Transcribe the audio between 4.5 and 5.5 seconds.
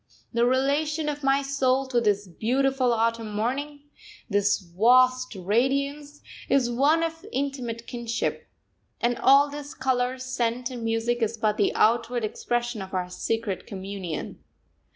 vast